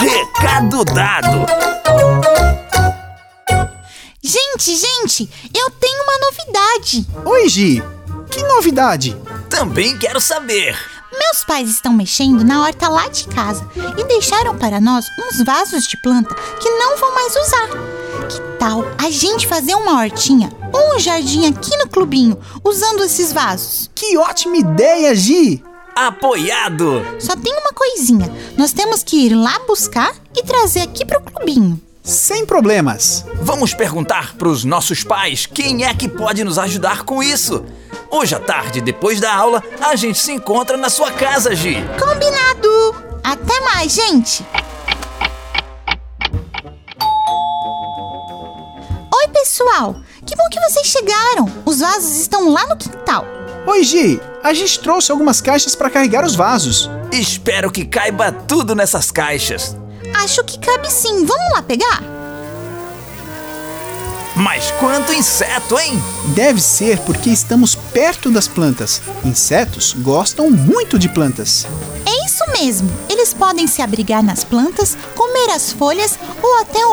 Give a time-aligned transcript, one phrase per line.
[0.00, 1.46] Recado dado!
[4.22, 7.06] Gente, gente, eu tenho uma novidade.
[7.22, 7.82] Oi, Gi.
[8.30, 9.14] Que novidade?
[9.50, 10.74] Também quero saber.
[11.12, 13.68] Meus pais estão mexendo na horta lá de casa
[13.98, 17.68] e deixaram para nós uns vasos de planta que não vão mais usar.
[18.26, 23.34] Que tal a gente fazer uma hortinha ou um jardim aqui no clubinho usando esses
[23.34, 23.90] vasos?
[23.94, 25.62] Que ótima ideia, Gi!
[26.06, 27.06] Apoiado!
[27.18, 31.78] Só tem uma coisinha: nós temos que ir lá buscar e trazer aqui pro clubinho.
[32.02, 33.26] Sem problemas.
[33.42, 37.66] Vamos perguntar pros nossos pais quem é que pode nos ajudar com isso.
[38.10, 41.76] Hoje à tarde, depois da aula, a gente se encontra na sua casa, Gi.
[41.98, 43.20] Combinado!
[43.22, 44.42] Até mais, gente!
[49.14, 49.96] Oi, pessoal!
[50.24, 51.46] Que bom que vocês chegaram!
[51.66, 53.39] Os vasos estão lá no quintal.
[53.66, 54.20] Oi, Gi.
[54.42, 56.90] A gente trouxe algumas caixas para carregar os vasos.
[57.12, 59.76] Espero que caiba tudo nessas caixas.
[60.14, 61.26] Acho que cabe sim.
[61.26, 62.02] Vamos lá pegar?
[64.34, 66.00] Mas quanto inseto, hein?
[66.34, 69.02] Deve ser porque estamos perto das plantas.
[69.24, 71.66] Insetos gostam muito de plantas.
[72.06, 72.90] É isso mesmo.
[73.10, 76.84] Eles podem se abrigar nas plantas, comer as folhas ou até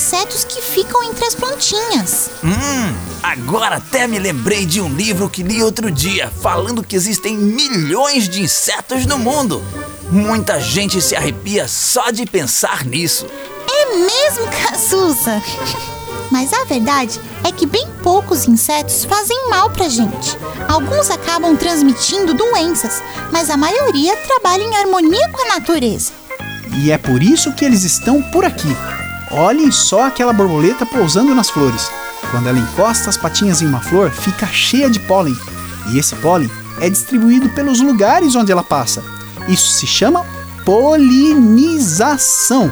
[0.00, 2.30] insetos que ficam entre as plantinhas.
[2.42, 7.36] Hum, agora até me lembrei de um livro que li outro dia, falando que existem
[7.36, 9.62] milhões de insetos no mundo.
[10.10, 13.26] Muita gente se arrepia só de pensar nisso.
[13.68, 15.42] É mesmo, Caçuça?
[16.32, 20.38] Mas a verdade é que bem poucos insetos fazem mal pra gente.
[20.66, 26.12] Alguns acabam transmitindo doenças, mas a maioria trabalha em harmonia com a natureza.
[26.84, 28.68] E é por isso que eles estão por aqui.
[29.30, 31.90] Olhem só aquela borboleta pousando nas flores.
[32.30, 35.36] Quando ela encosta as patinhas em uma flor, fica cheia de pólen.
[35.88, 36.50] E esse pólen
[36.80, 39.02] é distribuído pelos lugares onde ela passa.
[39.48, 40.26] Isso se chama
[40.64, 42.70] polinização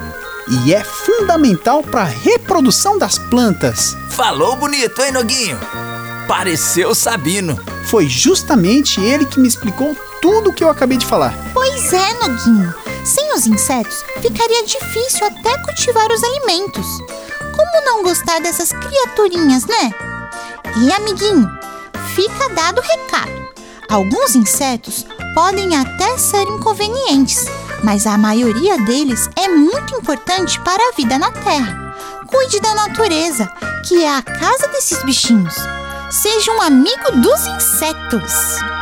[0.49, 3.97] e é fundamental para a reprodução das plantas.
[4.11, 5.59] Falou bonito, hein, Noguinho?
[6.27, 7.59] Pareceu Sabino.
[7.87, 11.35] Foi justamente ele que me explicou tudo o que eu acabei de falar.
[11.53, 12.75] Pois é, Noguinho.
[13.09, 16.87] Sem os insetos, ficaria difícil até cultivar os alimentos.
[17.57, 19.91] Como não gostar dessas criaturinhas, né?
[20.77, 21.49] E amiguinho,
[22.15, 23.49] fica dado o recado.
[23.89, 27.47] Alguns insetos podem até ser inconvenientes,
[27.83, 31.95] mas a maioria deles é muito importante para a vida na Terra.
[32.27, 33.51] Cuide da natureza,
[33.87, 35.55] que é a casa desses bichinhos.
[36.11, 38.78] Seja um amigo dos insetos.